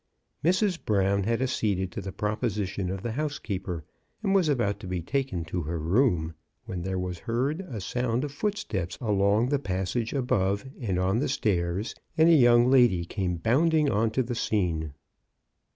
Mrs. 0.43 0.83
Brown 0.83 1.25
had 1.25 1.43
acceded 1.43 1.91
to 1.91 2.01
the 2.01 2.11
proposition 2.11 2.89
of 2.89 3.03
the 3.03 3.11
housekeeper, 3.11 3.85
and 4.23 4.33
was 4.33 4.49
about 4.49 4.79
to 4.79 4.87
be 4.87 4.99
taken 5.03 5.45
to 5.45 5.61
her 5.61 5.77
room, 5.77 6.33
when 6.65 6.81
there 6.81 6.97
was 6.97 7.19
heard 7.29 7.59
a 7.69 7.79
sound 7.79 8.23
of 8.23 8.31
footsteps 8.31 8.97
along 8.99 9.49
the 9.49 9.59
passage 9.59 10.11
above 10.11 10.65
and 10.79 10.97
on 10.97 11.19
the 11.19 11.29
stairs, 11.29 11.93
and 12.17 12.29
a 12.29 12.33
young 12.33 12.71
lady 12.71 13.05
came 13.05 13.35
bounding 13.35 13.91
on 13.91 14.09
to 14.09 14.23
the 14.23 14.33
scene. 14.33 14.93